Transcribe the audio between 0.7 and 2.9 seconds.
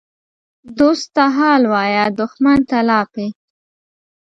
دوست ته حال وایه، دښمن ته